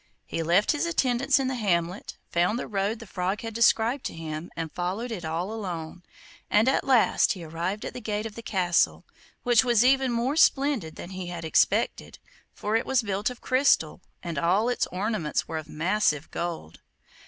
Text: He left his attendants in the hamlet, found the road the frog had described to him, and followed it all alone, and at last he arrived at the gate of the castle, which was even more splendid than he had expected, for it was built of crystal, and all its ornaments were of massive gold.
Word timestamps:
He 0.25 0.41
left 0.41 0.71
his 0.71 0.87
attendants 0.87 1.37
in 1.37 1.47
the 1.47 1.53
hamlet, 1.53 2.17
found 2.31 2.57
the 2.57 2.65
road 2.65 2.97
the 2.97 3.05
frog 3.05 3.41
had 3.41 3.53
described 3.53 4.03
to 4.05 4.15
him, 4.15 4.49
and 4.55 4.71
followed 4.71 5.11
it 5.11 5.23
all 5.23 5.53
alone, 5.53 6.01
and 6.49 6.67
at 6.67 6.83
last 6.83 7.33
he 7.33 7.43
arrived 7.43 7.85
at 7.85 7.93
the 7.93 8.01
gate 8.01 8.25
of 8.25 8.33
the 8.33 8.41
castle, 8.41 9.05
which 9.43 9.63
was 9.63 9.85
even 9.85 10.11
more 10.11 10.35
splendid 10.35 10.95
than 10.95 11.11
he 11.11 11.27
had 11.27 11.45
expected, 11.45 12.17
for 12.51 12.75
it 12.75 12.87
was 12.87 13.03
built 13.03 13.29
of 13.29 13.41
crystal, 13.41 14.01
and 14.23 14.39
all 14.39 14.69
its 14.69 14.87
ornaments 14.87 15.47
were 15.47 15.59
of 15.59 15.69
massive 15.69 16.31
gold. 16.31 16.79